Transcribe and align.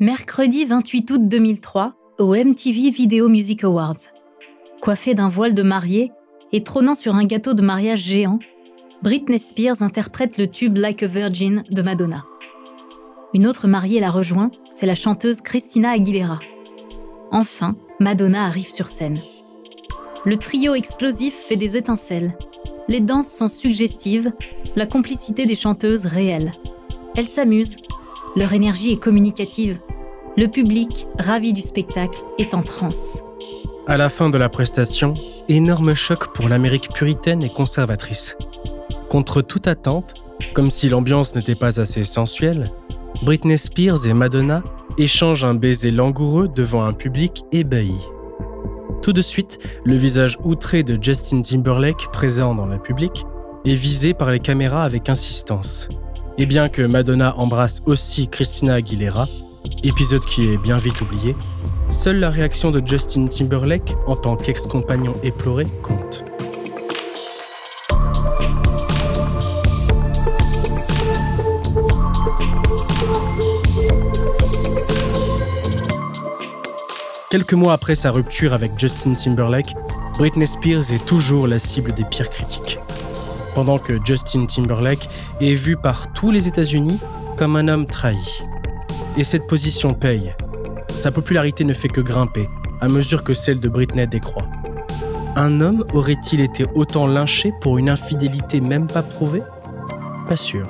Mercredi 0.00 0.64
28 0.64 1.10
août 1.12 1.28
2003, 1.28 1.94
au 2.18 2.34
MTV 2.34 2.90
Video 2.90 3.28
Music 3.28 3.62
Awards. 3.62 4.10
Coiffée 4.82 5.14
d'un 5.14 5.28
voile 5.28 5.54
de 5.54 5.62
mariée 5.62 6.10
et 6.50 6.64
trônant 6.64 6.96
sur 6.96 7.14
un 7.14 7.24
gâteau 7.24 7.54
de 7.54 7.62
mariage 7.62 8.00
géant, 8.00 8.40
Britney 9.04 9.38
Spears 9.38 9.82
interprète 9.82 10.36
le 10.36 10.48
tube 10.48 10.78
Like 10.78 11.04
a 11.04 11.06
Virgin 11.06 11.62
de 11.70 11.80
Madonna. 11.80 12.24
Une 13.34 13.46
autre 13.46 13.68
mariée 13.68 14.00
la 14.00 14.10
rejoint, 14.10 14.50
c'est 14.68 14.86
la 14.86 14.96
chanteuse 14.96 15.40
Christina 15.40 15.90
Aguilera. 15.90 16.40
Enfin, 17.30 17.76
Madonna 18.00 18.46
arrive 18.46 18.70
sur 18.70 18.88
scène. 18.88 19.20
Le 20.24 20.36
trio 20.38 20.74
explosif 20.74 21.34
fait 21.34 21.56
des 21.56 21.76
étincelles. 21.76 22.36
Les 22.88 23.00
danses 23.00 23.30
sont 23.30 23.46
suggestives, 23.46 24.32
la 24.74 24.86
complicité 24.86 25.46
des 25.46 25.54
chanteuses 25.54 26.06
réelle. 26.06 26.52
Elles 27.16 27.28
s'amusent, 27.28 27.76
leur 28.36 28.52
énergie 28.52 28.92
est 28.92 29.02
communicative. 29.02 29.78
Le 30.36 30.48
public, 30.48 31.06
ravi 31.18 31.52
du 31.52 31.60
spectacle, 31.60 32.20
est 32.38 32.54
en 32.54 32.62
transe. 32.62 33.22
À 33.86 33.96
la 33.96 34.08
fin 34.08 34.30
de 34.30 34.38
la 34.38 34.48
prestation, 34.48 35.14
énorme 35.48 35.94
choc 35.94 36.32
pour 36.34 36.48
l'Amérique 36.48 36.92
puritaine 36.92 37.42
et 37.42 37.50
conservatrice. 37.50 38.36
Contre 39.08 39.42
toute 39.42 39.68
attente, 39.68 40.14
comme 40.54 40.70
si 40.70 40.88
l'ambiance 40.88 41.36
n'était 41.36 41.54
pas 41.54 41.80
assez 41.80 42.02
sensuelle, 42.02 42.72
Britney 43.22 43.56
Spears 43.56 44.06
et 44.06 44.14
Madonna 44.14 44.64
échangent 44.98 45.44
un 45.44 45.54
baiser 45.54 45.92
langoureux 45.92 46.48
devant 46.48 46.84
un 46.84 46.92
public 46.92 47.44
ébahi. 47.52 47.94
Tout 49.02 49.12
de 49.12 49.22
suite, 49.22 49.58
le 49.84 49.96
visage 49.96 50.38
outré 50.42 50.82
de 50.82 50.98
Justin 51.00 51.42
Timberlake, 51.42 52.08
présent 52.12 52.54
dans 52.54 52.66
le 52.66 52.78
public, 52.78 53.24
est 53.64 53.74
visé 53.74 54.14
par 54.14 54.32
les 54.32 54.40
caméras 54.40 54.82
avec 54.82 55.08
insistance. 55.08 55.88
Et 56.36 56.46
bien 56.46 56.68
que 56.68 56.82
Madonna 56.82 57.36
embrasse 57.36 57.80
aussi 57.86 58.26
Christina 58.26 58.74
Aguilera, 58.74 59.28
épisode 59.84 60.24
qui 60.24 60.48
est 60.48 60.58
bien 60.58 60.78
vite 60.78 61.00
oublié, 61.00 61.36
seule 61.90 62.18
la 62.18 62.28
réaction 62.28 62.72
de 62.72 62.82
Justin 62.84 63.26
Timberlake 63.26 63.94
en 64.08 64.16
tant 64.16 64.34
qu'ex-compagnon 64.36 65.14
éploré 65.22 65.64
compte. 65.82 66.24
Quelques 77.30 77.54
mois 77.54 77.74
après 77.74 77.94
sa 77.94 78.10
rupture 78.10 78.52
avec 78.52 78.72
Justin 78.76 79.12
Timberlake, 79.12 79.74
Britney 80.18 80.48
Spears 80.48 80.92
est 80.92 81.04
toujours 81.06 81.46
la 81.46 81.60
cible 81.60 81.92
des 81.92 82.04
pires 82.04 82.30
critiques. 82.30 82.78
Pendant 83.54 83.78
que 83.78 84.04
Justin 84.04 84.46
Timberlake 84.46 85.08
est 85.40 85.54
vu 85.54 85.76
par 85.76 86.12
tous 86.12 86.30
les 86.30 86.48
États-Unis 86.48 87.00
comme 87.36 87.56
un 87.56 87.68
homme 87.68 87.86
trahi. 87.86 88.42
Et 89.16 89.24
cette 89.24 89.46
position 89.46 89.94
paye. 89.94 90.34
Sa 90.94 91.10
popularité 91.10 91.64
ne 91.64 91.72
fait 91.72 91.88
que 91.88 92.00
grimper 92.00 92.48
à 92.80 92.88
mesure 92.88 93.24
que 93.24 93.34
celle 93.34 93.60
de 93.60 93.68
Britney 93.68 94.06
décroît. 94.06 94.46
Un 95.36 95.60
homme 95.60 95.84
aurait-il 95.94 96.40
été 96.40 96.64
autant 96.74 97.06
lynché 97.06 97.52
pour 97.60 97.78
une 97.78 97.88
infidélité 97.88 98.60
même 98.60 98.86
pas 98.86 99.02
prouvée? 99.02 99.42
Pas 100.28 100.36
sûr. 100.36 100.66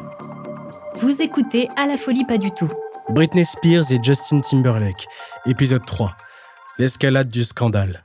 Vous 0.97 1.23
écoutez 1.23 1.69
À 1.77 1.87
la 1.87 1.97
folie 1.97 2.25
pas 2.25 2.39
du 2.39 2.51
tout. 2.51 2.71
Britney 3.11 3.45
Spears 3.45 3.93
et 3.93 3.99
Justin 4.03 4.41
Timberlake, 4.41 5.07
épisode 5.47 5.85
3. 5.85 6.17
L'escalade 6.79 7.29
du 7.29 7.45
scandale. 7.45 8.04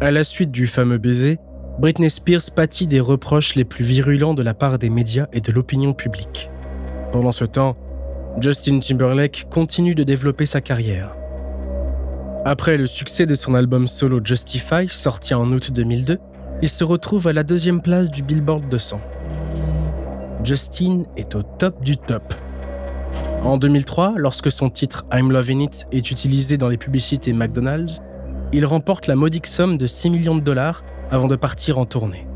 À 0.00 0.12
la 0.12 0.22
suite 0.22 0.52
du 0.52 0.68
fameux 0.68 0.98
baiser, 0.98 1.40
Britney 1.80 2.08
Spears 2.08 2.52
pâtit 2.54 2.86
des 2.86 3.00
reproches 3.00 3.56
les 3.56 3.64
plus 3.64 3.84
virulents 3.84 4.32
de 4.32 4.44
la 4.44 4.54
part 4.54 4.78
des 4.78 4.90
médias 4.90 5.26
et 5.32 5.40
de 5.40 5.50
l'opinion 5.50 5.92
publique. 5.92 6.50
Pendant 7.10 7.32
ce 7.32 7.44
temps, 7.44 7.76
Justin 8.40 8.78
Timberlake 8.78 9.46
continue 9.50 9.96
de 9.96 10.04
développer 10.04 10.46
sa 10.46 10.60
carrière. 10.60 11.16
Après 12.44 12.76
le 12.76 12.86
succès 12.86 13.26
de 13.26 13.34
son 13.34 13.54
album 13.54 13.88
solo 13.88 14.20
Justify, 14.22 14.88
sorti 14.88 15.34
en 15.34 15.50
août 15.50 15.72
2002, 15.72 16.18
il 16.62 16.68
se 16.68 16.84
retrouve 16.84 17.26
à 17.26 17.32
la 17.32 17.42
deuxième 17.42 17.82
place 17.82 18.08
du 18.08 18.22
Billboard 18.22 18.68
200. 18.68 19.00
Justin 20.44 21.02
est 21.16 21.34
au 21.34 21.42
top 21.42 21.82
du 21.82 21.96
top. 21.96 22.22
En 23.42 23.56
2003, 23.56 24.14
lorsque 24.16 24.52
son 24.52 24.70
titre 24.70 25.06
I'm 25.12 25.32
Loving 25.32 25.62
It 25.62 25.86
est 25.90 26.12
utilisé 26.12 26.56
dans 26.56 26.68
les 26.68 26.76
publicités 26.76 27.32
McDonald's, 27.32 28.00
il 28.52 28.64
remporte 28.64 29.06
la 29.06 29.16
modique 29.16 29.46
somme 29.46 29.76
de 29.76 29.86
6 29.86 30.10
millions 30.10 30.36
de 30.36 30.40
dollars 30.40 30.82
avant 31.10 31.26
de 31.26 31.36
partir 31.36 31.78
en 31.78 31.84
tournée. 31.84 32.26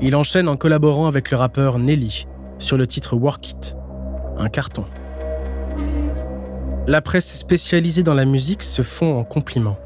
Il 0.00 0.16
enchaîne 0.16 0.48
en 0.48 0.56
collaborant 0.56 1.06
avec 1.06 1.30
le 1.30 1.36
rappeur 1.36 1.78
Nelly 1.78 2.26
sur 2.58 2.76
le 2.76 2.86
titre 2.86 3.16
Work 3.16 3.50
It, 3.50 3.76
un 4.36 4.48
carton. 4.48 4.84
La 6.86 7.00
presse 7.00 7.38
spécialisée 7.38 8.02
dans 8.02 8.14
la 8.14 8.24
musique 8.24 8.62
se 8.62 8.82
fond 8.82 9.18
en 9.18 9.24
compliments. 9.24 9.78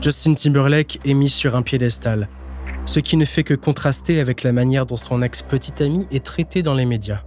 Justin 0.00 0.34
Timberlake 0.34 1.00
est 1.04 1.14
mis 1.14 1.30
sur 1.30 1.56
un 1.56 1.62
piédestal, 1.62 2.28
ce 2.84 3.00
qui 3.00 3.16
ne 3.16 3.24
fait 3.24 3.44
que 3.44 3.54
contraster 3.54 4.20
avec 4.20 4.42
la 4.42 4.52
manière 4.52 4.86
dont 4.86 4.96
son 4.96 5.22
ex-petite 5.22 5.80
amie 5.80 6.06
est 6.10 6.24
traitée 6.24 6.62
dans 6.62 6.74
les 6.74 6.86
médias. 6.86 7.22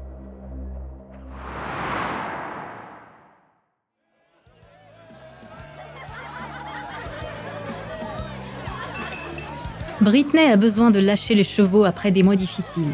Britney 10.02 10.50
a 10.50 10.56
besoin 10.56 10.92
de 10.92 11.00
lâcher 11.00 11.36
les 11.36 11.44
chevaux 11.44 11.84
après 11.84 12.12
des 12.12 12.24
mois 12.24 12.38
difficiles. 12.38 12.94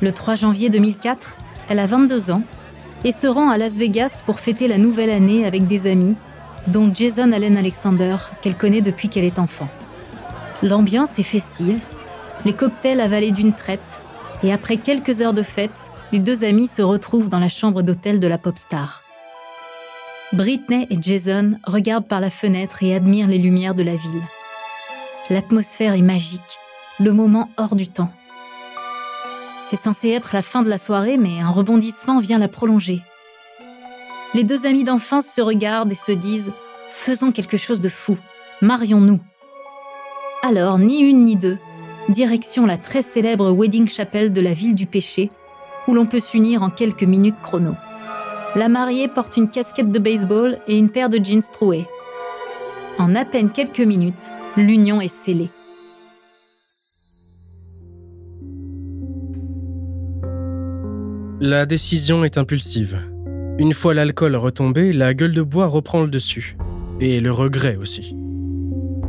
Le 0.00 0.10
3 0.10 0.36
janvier 0.36 0.70
2004, 0.70 1.36
elle 1.68 1.78
a 1.78 1.86
22 1.86 2.30
ans 2.30 2.42
et 3.04 3.12
se 3.12 3.26
rend 3.26 3.50
à 3.50 3.58
Las 3.58 3.76
Vegas 3.76 4.22
pour 4.24 4.40
fêter 4.40 4.66
la 4.66 4.78
nouvelle 4.78 5.10
année 5.10 5.44
avec 5.44 5.66
des 5.66 5.86
amis, 5.86 6.14
dont 6.66 6.90
Jason 6.92 7.32
Allen 7.32 7.58
Alexander, 7.58 8.16
qu'elle 8.40 8.54
connaît 8.54 8.80
depuis 8.80 9.10
qu'elle 9.10 9.26
est 9.26 9.38
enfant. 9.38 9.68
L'ambiance 10.62 11.18
est 11.18 11.24
festive, 11.24 11.84
les 12.46 12.54
cocktails 12.54 13.02
avalés 13.02 13.32
d'une 13.32 13.52
traite, 13.52 13.98
et 14.42 14.50
après 14.50 14.78
quelques 14.78 15.20
heures 15.20 15.34
de 15.34 15.42
fête, 15.42 15.90
les 16.10 16.20
deux 16.20 16.42
amis 16.42 16.68
se 16.68 16.80
retrouvent 16.80 17.28
dans 17.28 17.38
la 17.38 17.50
chambre 17.50 17.82
d'hôtel 17.82 18.18
de 18.18 18.28
la 18.28 18.38
pop 18.38 18.58
star. 18.58 19.02
Britney 20.32 20.86
et 20.88 20.96
Jason 21.00 21.52
regardent 21.66 22.08
par 22.08 22.20
la 22.20 22.30
fenêtre 22.30 22.82
et 22.82 22.94
admirent 22.94 23.28
les 23.28 23.38
lumières 23.38 23.74
de 23.74 23.82
la 23.82 23.94
ville. 23.94 24.22
L'atmosphère 25.28 25.94
est 25.94 26.02
magique, 26.02 26.40
le 27.00 27.12
moment 27.12 27.50
hors 27.56 27.74
du 27.74 27.88
temps. 27.88 28.12
C'est 29.64 29.74
censé 29.74 30.10
être 30.10 30.30
la 30.32 30.42
fin 30.42 30.62
de 30.62 30.68
la 30.68 30.78
soirée, 30.78 31.16
mais 31.16 31.40
un 31.40 31.50
rebondissement 31.50 32.20
vient 32.20 32.38
la 32.38 32.46
prolonger. 32.46 33.00
Les 34.34 34.44
deux 34.44 34.66
amis 34.66 34.84
d'enfance 34.84 35.26
se 35.26 35.40
regardent 35.40 35.90
et 35.90 35.96
se 35.96 36.12
disent⁇ 36.12 36.50
Faisons 36.90 37.32
quelque 37.32 37.56
chose 37.56 37.80
de 37.80 37.88
fou, 37.88 38.16
marions-nous⁇ 38.62 39.16
Alors, 40.44 40.78
ni 40.78 41.00
une 41.00 41.24
ni 41.24 41.34
deux, 41.34 41.58
direction 42.08 42.64
la 42.64 42.78
très 42.78 43.02
célèbre 43.02 43.50
Wedding 43.50 43.88
Chapel 43.88 44.32
de 44.32 44.40
la 44.40 44.52
ville 44.52 44.76
du 44.76 44.86
péché, 44.86 45.32
où 45.88 45.94
l'on 45.94 46.06
peut 46.06 46.20
s'unir 46.20 46.62
en 46.62 46.70
quelques 46.70 47.02
minutes 47.02 47.40
chrono. 47.42 47.74
La 48.54 48.68
mariée 48.68 49.08
porte 49.08 49.36
une 49.36 49.48
casquette 49.48 49.90
de 49.90 49.98
baseball 49.98 50.58
et 50.68 50.78
une 50.78 50.90
paire 50.90 51.10
de 51.10 51.18
jeans 51.22 51.42
troués. 51.52 51.86
En 52.98 53.16
à 53.16 53.24
peine 53.24 53.50
quelques 53.50 53.80
minutes, 53.80 54.30
l'union 54.56 55.00
est 55.00 55.08
scellée. 55.08 55.50
La 61.40 61.66
décision 61.66 62.24
est 62.24 62.38
impulsive. 62.38 62.98
Une 63.58 63.74
fois 63.74 63.94
l'alcool 63.94 64.36
retombé, 64.36 64.92
la 64.92 65.14
gueule 65.14 65.34
de 65.34 65.42
bois 65.42 65.66
reprend 65.66 66.02
le 66.02 66.08
dessus. 66.08 66.56
Et 67.00 67.20
le 67.20 67.30
regret 67.30 67.76
aussi. 67.76 68.16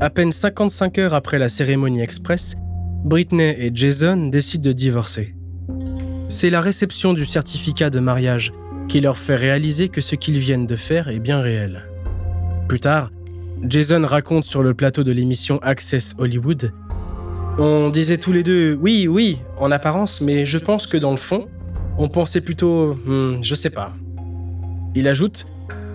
À 0.01 0.09
peine 0.09 0.31
55 0.31 0.97
heures 0.99 1.13
après 1.13 1.39
la 1.39 1.49
cérémonie 1.49 2.01
express, 2.01 2.55
Britney 3.05 3.55
et 3.57 3.71
Jason 3.73 4.27
décident 4.27 4.65
de 4.69 4.73
divorcer. 4.73 5.33
c'est 6.29 6.49
la 6.49 6.59
réception 6.59 7.13
du 7.13 7.25
certificat 7.25 7.89
de 7.89 8.01
mariage 8.01 8.51
qui 8.89 8.99
leur 8.99 9.17
fait 9.17 9.35
réaliser 9.35 9.87
que 9.87 10.01
ce 10.01 10.15
qu'ils 10.15 10.39
viennent 10.39 10.67
de 10.67 10.75
faire 10.75 11.07
est 11.07 11.19
bien 11.19 11.39
réel. 11.39 11.85
Plus 12.67 12.81
tard, 12.81 13.11
Jason 13.63 14.03
raconte 14.05 14.45
sur 14.45 14.61
le 14.61 14.73
plateau 14.73 15.03
de 15.03 15.11
l'émission 15.11 15.59
Access 15.63 16.15
Hollywood 16.19 16.71
On 17.57 17.89
disait 17.89 18.17
tous 18.17 18.31
les 18.31 18.43
deux 18.43 18.77
oui, 18.79 19.07
oui, 19.07 19.39
en 19.57 19.71
apparence, 19.71 20.21
mais 20.21 20.45
je 20.45 20.57
pense 20.57 20.85
que 20.85 20.97
dans 20.97 21.11
le 21.11 21.17
fond, 21.17 21.47
on 21.97 22.07
pensait 22.07 22.41
plutôt 22.41 22.93
hmm, 23.05 23.39
je 23.41 23.55
sais 23.55 23.71
pas. 23.71 23.93
Il 24.95 25.07
ajoute 25.07 25.47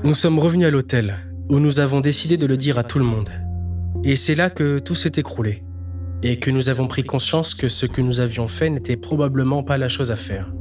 Nous 0.03 0.15
sommes 0.15 0.39
revenus 0.39 0.67
à 0.67 0.71
l'hôtel, 0.71 1.19
où 1.49 1.61
nous 1.61 1.79
avons 1.79 2.01
décidé 2.01 2.37
de 2.37 2.47
le 2.47 2.57
dire 2.57 2.79
à 2.79 2.85
tout 2.85 2.99
le 2.99 3.05
monde. 3.05 3.31
Et 4.03 4.17
c'est 4.17 4.35
là 4.35 4.51
que 4.51 4.81
tout 4.81 4.97
s'est 4.97 5.13
écroulé, 5.17 5.63
et 6.25 6.41
que 6.41 6.51
nous 6.51 6.69
avons 6.69 6.89
pris 6.89 7.05
conscience 7.05 7.55
que 7.55 7.69
ce 7.69 7.87
que 7.87 8.01
nous 8.01 8.19
avions 8.19 8.49
fait 8.49 8.71
n'était 8.71 8.97
probablement 8.97 9.63
pas 9.63 9.79
la 9.79 9.89
chose 9.89 10.11
à 10.11 10.17
faire. 10.17 10.53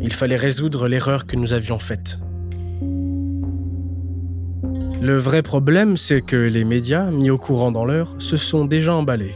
Il 0.00 0.12
fallait 0.12 0.36
résoudre 0.36 0.88
l'erreur 0.88 1.26
que 1.26 1.36
nous 1.36 1.52
avions 1.52 1.78
faite. 1.78 2.18
Le 5.00 5.16
vrai 5.16 5.42
problème, 5.42 5.96
c'est 5.96 6.22
que 6.22 6.34
les 6.34 6.64
médias, 6.64 7.12
mis 7.12 7.30
au 7.30 7.38
courant 7.38 7.70
dans 7.70 7.84
l'heure, 7.84 8.16
se 8.18 8.36
sont 8.36 8.64
déjà 8.64 8.94
emballés. 8.94 9.34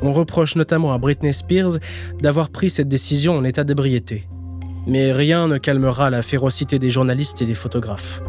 On 0.00 0.10
reproche 0.10 0.56
notamment 0.56 0.94
à 0.94 0.98
Britney 0.98 1.34
Spears 1.34 1.78
d'avoir 2.20 2.48
pris 2.48 2.70
cette 2.70 2.88
décision 2.88 3.36
en 3.36 3.44
état 3.44 3.62
d'ébriété. 3.62 4.26
Mais 4.86 5.12
rien 5.12 5.48
ne 5.48 5.58
calmera 5.58 6.08
la 6.08 6.22
férocité 6.22 6.78
des 6.78 6.90
journalistes 6.90 7.42
et 7.42 7.46
des 7.46 7.54
photographes. 7.54 8.22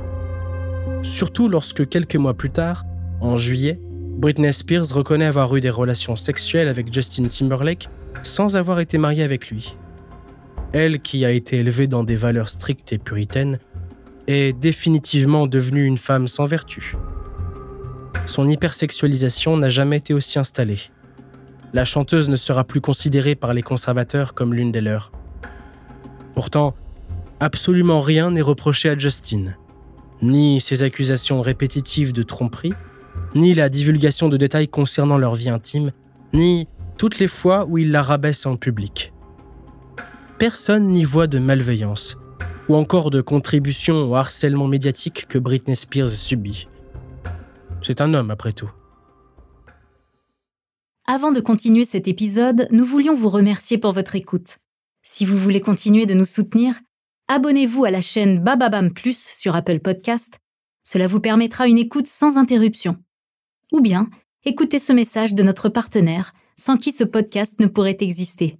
Surtout 1.03 1.47
lorsque 1.47 1.87
quelques 1.87 2.17
mois 2.17 2.33
plus 2.33 2.49
tard, 2.49 2.83
en 3.21 3.37
juillet, 3.37 3.79
Britney 4.17 4.51
Spears 4.51 4.93
reconnaît 4.93 5.25
avoir 5.25 5.55
eu 5.55 5.61
des 5.61 5.69
relations 5.69 6.17
sexuelles 6.17 6.67
avec 6.67 6.93
Justin 6.93 7.25
Timberlake 7.25 7.87
sans 8.23 8.57
avoir 8.57 8.81
été 8.81 8.97
mariée 8.97 9.23
avec 9.23 9.49
lui. 9.49 9.77
Elle, 10.73 10.99
qui 10.99 11.23
a 11.23 11.31
été 11.31 11.59
élevée 11.59 11.87
dans 11.87 12.03
des 12.03 12.17
valeurs 12.17 12.49
strictes 12.49 12.91
et 12.91 12.97
puritaines, 12.97 13.59
est 14.27 14.53
définitivement 14.53 15.47
devenue 15.47 15.85
une 15.85 15.97
femme 15.97 16.27
sans 16.27 16.45
vertu. 16.45 16.95
Son 18.25 18.47
hypersexualisation 18.47 19.57
n'a 19.57 19.69
jamais 19.69 19.97
été 19.97 20.13
aussi 20.13 20.37
installée. 20.37 20.79
La 21.73 21.85
chanteuse 21.85 22.29
ne 22.29 22.35
sera 22.35 22.63
plus 22.63 22.81
considérée 22.81 23.35
par 23.35 23.53
les 23.53 23.61
conservateurs 23.61 24.33
comme 24.33 24.53
l'une 24.53 24.71
des 24.71 24.81
leurs. 24.81 25.11
Pourtant, 26.35 26.75
absolument 27.39 27.99
rien 27.99 28.31
n'est 28.31 28.41
reproché 28.41 28.89
à 28.89 28.97
Justin. 28.97 29.55
Ni 30.21 30.59
ses 30.59 30.83
accusations 30.83 31.41
répétitives 31.41 32.11
de 32.11 32.23
tromperie, 32.23 32.73
ni 33.35 33.53
la 33.53 33.69
divulgation 33.69 34.29
de 34.29 34.37
détails 34.37 34.67
concernant 34.67 35.17
leur 35.17 35.35
vie 35.35 35.49
intime, 35.49 35.91
ni 36.33 36.67
toutes 36.97 37.19
les 37.19 37.27
fois 37.27 37.65
où 37.65 37.77
il 37.77 37.91
la 37.91 38.01
rabaisse 38.01 38.45
en 38.45 38.55
public. 38.55 39.13
Personne 40.39 40.89
n'y 40.89 41.03
voit 41.03 41.27
de 41.27 41.39
malveillance, 41.39 42.17
ou 42.69 42.75
encore 42.75 43.11
de 43.11 43.21
contribution 43.21 44.09
au 44.09 44.15
harcèlement 44.15 44.67
médiatique 44.67 45.27
que 45.27 45.37
Britney 45.37 45.75
Spears 45.75 46.09
subit. 46.09 46.67
C'est 47.81 48.01
un 48.01 48.13
homme 48.13 48.31
après 48.31 48.53
tout. 48.53 48.71
Avant 51.07 51.31
de 51.31 51.39
continuer 51.39 51.85
cet 51.85 52.07
épisode, 52.07 52.67
nous 52.71 52.83
voulions 52.83 53.15
vous 53.15 53.29
remercier 53.29 53.77
pour 53.77 53.93
votre 53.93 54.15
écoute. 54.15 54.57
Si 55.03 55.25
vous 55.25 55.37
voulez 55.37 55.61
continuer 55.61 56.05
de 56.05 56.13
nous 56.13 56.25
soutenir, 56.25 56.81
abonnez-vous 57.29 57.85
à 57.85 57.91
la 57.91 58.01
chaîne 58.01 58.43
Bababam 58.43 58.93
Plus 58.93 59.17
sur 59.17 59.55
Apple 59.55 59.79
Podcast. 59.79 60.39
Cela 60.83 61.07
vous 61.07 61.21
permettra 61.21 61.67
une 61.67 61.77
écoute 61.77 62.07
sans 62.07 62.37
interruption. 62.37 62.97
Ou 63.71 63.79
bien, 63.79 64.09
écoutez 64.43 64.79
ce 64.79 64.91
message 64.91 65.33
de 65.33 65.43
notre 65.43 65.69
partenaire, 65.69 66.33
sans 66.57 66.75
qui 66.75 66.91
ce 66.91 67.05
podcast 67.05 67.59
ne 67.61 67.67
pourrait 67.67 67.97
exister. 68.01 68.59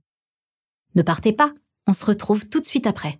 Ne 0.95 1.01
partez 1.01 1.33
pas, 1.33 1.53
on 1.85 1.93
se 1.93 2.05
retrouve 2.05 2.47
tout 2.47 2.61
de 2.61 2.65
suite 2.65 2.87
après. 2.87 3.19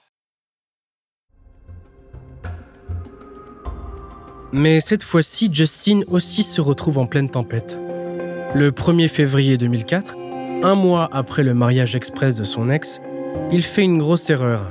Mais 4.53 4.81
cette 4.81 5.03
fois-ci, 5.03 5.49
Justin 5.51 6.01
aussi 6.07 6.43
se 6.43 6.59
retrouve 6.59 6.97
en 6.97 7.05
pleine 7.05 7.29
tempête. 7.29 7.79
Le 8.53 8.71
1er 8.71 9.07
février 9.07 9.57
2004, 9.57 10.17
un 10.63 10.75
mois 10.75 11.07
après 11.13 11.43
le 11.43 11.53
mariage 11.53 11.95
express 11.95 12.35
de 12.35 12.43
son 12.43 12.69
ex, 12.69 13.01
il 13.53 13.63
fait 13.63 13.83
une 13.83 13.99
grosse 13.99 14.29
erreur. 14.29 14.69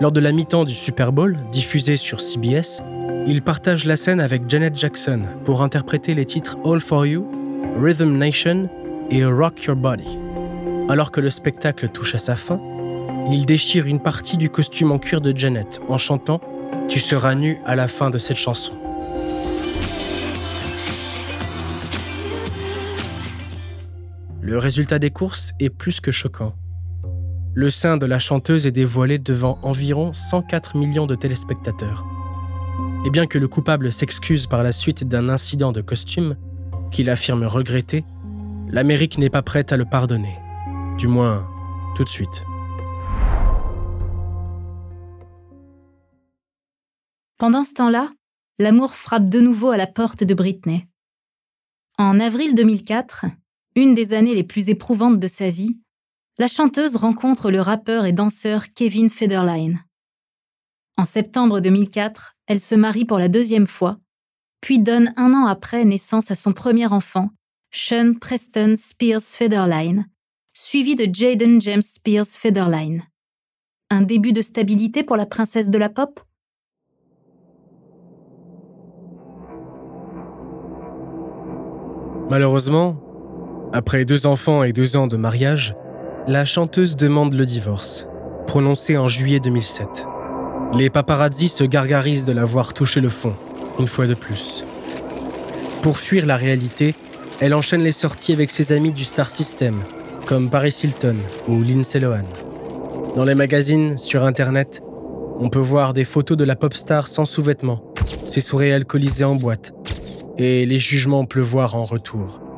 Lors 0.00 0.12
de 0.12 0.20
la 0.20 0.30
mi-temps 0.30 0.64
du 0.64 0.74
Super 0.74 1.10
Bowl, 1.12 1.36
diffusé 1.50 1.96
sur 1.96 2.20
CBS, 2.20 2.82
il 3.26 3.42
partage 3.42 3.84
la 3.84 3.96
scène 3.96 4.20
avec 4.20 4.48
Janet 4.48 4.76
Jackson 4.76 5.22
pour 5.44 5.62
interpréter 5.62 6.14
les 6.14 6.24
titres 6.24 6.56
All 6.64 6.80
For 6.80 7.04
You, 7.04 7.26
Rhythm 7.82 8.16
Nation 8.16 8.68
et 9.10 9.24
Rock 9.24 9.64
Your 9.64 9.76
Body. 9.76 10.18
Alors 10.88 11.10
que 11.10 11.20
le 11.20 11.30
spectacle 11.30 11.88
touche 11.88 12.14
à 12.14 12.18
sa 12.18 12.36
fin, 12.36 12.60
il 13.32 13.44
déchire 13.44 13.86
une 13.86 14.00
partie 14.00 14.36
du 14.36 14.50
costume 14.50 14.92
en 14.92 14.98
cuir 14.98 15.20
de 15.20 15.36
Janet 15.36 15.80
en 15.88 15.98
chantant 15.98 16.40
Tu 16.88 17.00
seras 17.00 17.34
nu 17.34 17.58
à 17.66 17.74
la 17.74 17.88
fin 17.88 18.10
de 18.10 18.18
cette 18.18 18.38
chanson. 18.38 18.74
Le 24.50 24.58
résultat 24.58 24.98
des 24.98 25.10
courses 25.12 25.52
est 25.60 25.70
plus 25.70 26.00
que 26.00 26.10
choquant. 26.10 26.56
Le 27.54 27.70
sein 27.70 27.96
de 27.96 28.04
la 28.04 28.18
chanteuse 28.18 28.66
est 28.66 28.72
dévoilé 28.72 29.20
devant 29.20 29.60
environ 29.62 30.12
104 30.12 30.76
millions 30.76 31.06
de 31.06 31.14
téléspectateurs. 31.14 32.04
Et 33.06 33.10
bien 33.10 33.28
que 33.28 33.38
le 33.38 33.46
coupable 33.46 33.92
s'excuse 33.92 34.48
par 34.48 34.64
la 34.64 34.72
suite 34.72 35.04
d'un 35.04 35.28
incident 35.28 35.70
de 35.70 35.80
costume, 35.80 36.36
qu'il 36.90 37.10
affirme 37.10 37.44
regretter, 37.44 38.04
l'Amérique 38.66 39.18
n'est 39.18 39.30
pas 39.30 39.42
prête 39.42 39.70
à 39.70 39.76
le 39.76 39.84
pardonner. 39.84 40.36
Du 40.98 41.06
moins, 41.06 41.46
tout 41.94 42.02
de 42.02 42.08
suite. 42.08 42.42
Pendant 47.38 47.62
ce 47.62 47.74
temps-là, 47.74 48.10
l'amour 48.58 48.94
frappe 48.94 49.30
de 49.30 49.40
nouveau 49.40 49.70
à 49.70 49.76
la 49.76 49.86
porte 49.86 50.24
de 50.24 50.34
Britney. 50.34 50.88
En 51.98 52.18
avril 52.18 52.56
2004, 52.56 53.26
une 53.76 53.94
des 53.94 54.14
années 54.14 54.34
les 54.34 54.44
plus 54.44 54.68
éprouvantes 54.68 55.18
de 55.18 55.28
sa 55.28 55.50
vie, 55.50 55.78
la 56.38 56.48
chanteuse 56.48 56.96
rencontre 56.96 57.50
le 57.50 57.60
rappeur 57.60 58.06
et 58.06 58.12
danseur 58.12 58.72
Kevin 58.74 59.10
Federline. 59.10 59.80
En 60.96 61.04
septembre 61.04 61.60
2004, 61.60 62.36
elle 62.46 62.60
se 62.60 62.74
marie 62.74 63.04
pour 63.04 63.18
la 63.18 63.28
deuxième 63.28 63.66
fois, 63.66 63.98
puis 64.60 64.78
donne 64.78 65.12
un 65.16 65.32
an 65.32 65.46
après 65.46 65.84
naissance 65.84 66.30
à 66.30 66.34
son 66.34 66.52
premier 66.52 66.86
enfant, 66.86 67.30
Sean 67.70 68.14
Preston 68.20 68.74
Spears 68.76 69.22
Federline, 69.22 70.06
suivi 70.52 70.96
de 70.96 71.08
Jaden 71.12 71.60
James 71.60 71.82
Spears 71.82 72.26
Federline. 72.26 73.04
Un 73.90 74.02
début 74.02 74.32
de 74.32 74.42
stabilité 74.42 75.02
pour 75.02 75.16
la 75.16 75.26
princesse 75.26 75.70
de 75.70 75.78
la 75.78 75.88
pop? 75.88 76.20
Malheureusement, 82.28 83.09
après 83.72 84.04
deux 84.04 84.26
enfants 84.26 84.64
et 84.64 84.72
deux 84.72 84.96
ans 84.96 85.06
de 85.06 85.16
mariage, 85.16 85.76
la 86.26 86.44
chanteuse 86.44 86.96
demande 86.96 87.34
le 87.34 87.46
divorce, 87.46 88.08
prononcé 88.46 88.96
en 88.96 89.06
juillet 89.06 89.38
2007. 89.38 90.06
Les 90.76 90.90
paparazzi 90.90 91.48
se 91.48 91.64
gargarisent 91.64 92.24
de 92.24 92.32
la 92.32 92.44
voir 92.44 92.74
toucher 92.74 93.00
le 93.00 93.08
fond, 93.08 93.34
une 93.78 93.86
fois 93.86 94.06
de 94.06 94.14
plus. 94.14 94.64
Pour 95.82 95.98
fuir 95.98 96.26
la 96.26 96.36
réalité, 96.36 96.94
elle 97.40 97.54
enchaîne 97.54 97.82
les 97.82 97.92
sorties 97.92 98.32
avec 98.32 98.50
ses 98.50 98.72
amis 98.72 98.92
du 98.92 99.04
Star 99.04 99.30
System, 99.30 99.80
comme 100.26 100.50
Paris 100.50 100.76
Hilton 100.82 101.16
ou 101.48 101.62
Lindsay 101.62 102.00
Lohan. 102.00 102.26
Dans 103.14 103.24
les 103.24 103.34
magazines, 103.34 103.98
sur 103.98 104.24
Internet, 104.24 104.82
on 105.38 105.48
peut 105.48 105.60
voir 105.60 105.94
des 105.94 106.04
photos 106.04 106.36
de 106.36 106.44
la 106.44 106.56
pop 106.56 106.74
star 106.74 107.08
sans 107.08 107.24
sous-vêtements, 107.24 107.82
ses 108.26 108.40
soirées 108.40 108.74
alcoolisées 108.74 109.24
en 109.24 109.36
boîte, 109.36 109.72
et 110.38 110.66
les 110.66 110.78
jugements 110.78 111.24
pleuvoir 111.24 111.76
en 111.76 111.84
retour. 111.84 112.49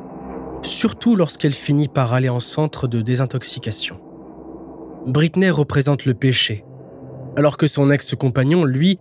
Surtout 0.63 1.15
lorsqu'elle 1.15 1.53
finit 1.53 1.89
par 1.89 2.13
aller 2.13 2.29
en 2.29 2.39
centre 2.39 2.87
de 2.87 3.01
désintoxication. 3.01 3.99
Britney 5.05 5.49
représente 5.49 6.05
le 6.05 6.13
péché, 6.13 6.63
alors 7.35 7.57
que 7.57 7.67
son 7.67 7.91
ex-compagnon, 7.91 8.63
lui, 8.63 8.99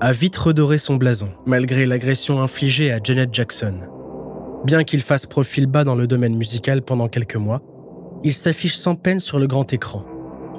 a 0.00 0.12
vite 0.12 0.36
redoré 0.36 0.78
son 0.78 0.96
blason, 0.96 1.28
malgré 1.46 1.84
l'agression 1.84 2.42
infligée 2.42 2.90
à 2.90 2.98
Janet 3.02 3.32
Jackson. 3.32 3.80
Bien 4.64 4.84
qu'il 4.84 5.02
fasse 5.02 5.26
profil 5.26 5.66
bas 5.66 5.84
dans 5.84 5.94
le 5.94 6.06
domaine 6.06 6.34
musical 6.34 6.82
pendant 6.82 7.08
quelques 7.08 7.36
mois, 7.36 7.60
il 8.24 8.32
s'affiche 8.32 8.76
sans 8.76 8.94
peine 8.94 9.20
sur 9.20 9.38
le 9.38 9.46
grand 9.46 9.72
écran, 9.72 10.04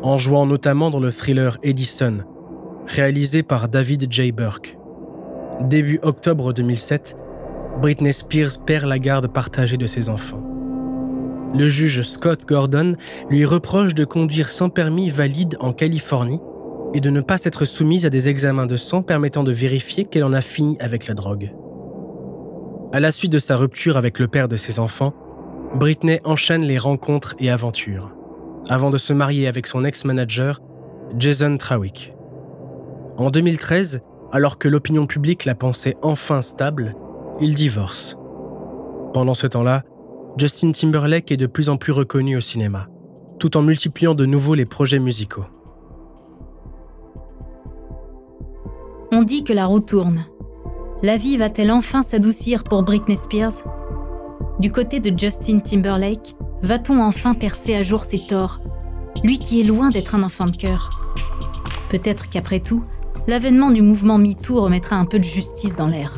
en 0.03 0.17
jouant 0.17 0.45
notamment 0.45 0.91
dans 0.91 0.99
le 0.99 1.11
thriller 1.11 1.57
Edison, 1.63 2.19
réalisé 2.85 3.41
par 3.41 3.69
David 3.69 4.11
J. 4.11 4.31
Burke. 4.31 4.77
Début 5.61 5.99
octobre 6.03 6.53
2007, 6.53 7.17
Britney 7.81 8.13
Spears 8.13 8.63
perd 8.65 8.85
la 8.85 8.99
garde 8.99 9.27
partagée 9.27 9.77
de 9.77 9.87
ses 9.87 10.09
enfants. 10.09 10.41
Le 11.53 11.67
juge 11.67 12.01
Scott 12.01 12.45
Gordon 12.47 12.95
lui 13.29 13.45
reproche 13.45 13.93
de 13.93 14.05
conduire 14.05 14.49
sans 14.49 14.69
permis 14.69 15.09
valide 15.09 15.55
en 15.59 15.73
Californie 15.73 16.39
et 16.93 17.01
de 17.01 17.09
ne 17.09 17.21
pas 17.21 17.37
s'être 17.37 17.65
soumise 17.65 18.05
à 18.05 18.09
des 18.09 18.29
examens 18.29 18.65
de 18.65 18.75
sang 18.75 19.01
permettant 19.01 19.43
de 19.43 19.51
vérifier 19.51 20.05
qu'elle 20.05 20.23
en 20.23 20.33
a 20.33 20.41
fini 20.41 20.77
avec 20.79 21.07
la 21.07 21.13
drogue. 21.13 21.53
À 22.91 22.99
la 22.99 23.11
suite 23.11 23.31
de 23.31 23.39
sa 23.39 23.55
rupture 23.55 23.97
avec 23.97 24.19
le 24.19 24.27
père 24.27 24.47
de 24.47 24.55
ses 24.55 24.79
enfants, 24.79 25.13
Britney 25.75 26.19
enchaîne 26.23 26.63
les 26.63 26.77
rencontres 26.77 27.35
et 27.39 27.49
aventures, 27.49 28.15
avant 28.69 28.91
de 28.91 28.97
se 28.97 29.13
marier 29.13 29.47
avec 29.47 29.65
son 29.65 29.83
ex-manager, 29.83 30.59
Jason 31.17 31.57
Trawick. 31.57 32.13
En 33.17 33.31
2013, 33.31 34.01
alors 34.31 34.57
que 34.57 34.67
l'opinion 34.67 35.05
publique 35.05 35.45
la 35.45 35.55
pensait 35.55 35.97
enfin 36.01 36.41
stable, 36.41 36.95
ils 37.43 37.53
divorcent. 37.53 38.17
Pendant 39.13 39.35
ce 39.35 39.47
temps-là, 39.47 39.83
Justin 40.37 40.71
Timberlake 40.71 41.31
est 41.31 41.37
de 41.37 41.45
plus 41.45 41.69
en 41.69 41.77
plus 41.77 41.91
reconnu 41.91 42.35
au 42.35 42.41
cinéma, 42.41 42.87
tout 43.39 43.55
en 43.57 43.61
multipliant 43.61 44.15
de 44.15 44.25
nouveau 44.25 44.55
les 44.55 44.65
projets 44.65 44.99
musicaux. 44.99 45.45
On 49.11 49.21
dit 49.21 49.43
que 49.43 49.53
la 49.53 49.65
roue 49.65 49.79
tourne. 49.79 50.25
La 51.03 51.17
vie 51.17 51.37
va-t-elle 51.37 51.71
enfin 51.71 52.01
s'adoucir 52.01 52.63
pour 52.63 52.81
Britney 52.81 53.15
Spears? 53.15 53.63
Du 54.59 54.71
côté 54.71 54.99
de 54.99 55.17
Justin 55.17 55.59
Timberlake, 55.59 56.33
va-t-on 56.61 56.99
enfin 57.01 57.33
percer 57.33 57.75
à 57.75 57.81
jour 57.81 58.05
ses 58.05 58.25
torts? 58.25 58.61
Lui 59.23 59.37
qui 59.37 59.61
est 59.61 59.65
loin 59.65 59.89
d'être 59.89 60.15
un 60.15 60.23
enfant 60.23 60.45
de 60.45 60.55
cœur. 60.55 61.01
Peut-être 61.89 62.29
qu'après 62.29 62.59
tout, 62.59 62.83
l'avènement 63.27 63.69
du 63.69 63.81
mouvement 63.81 64.17
MeToo 64.17 64.61
remettra 64.61 64.95
un 64.95 65.05
peu 65.05 65.19
de 65.19 65.23
justice 65.23 65.75
dans 65.75 65.87
l'air. 65.87 66.17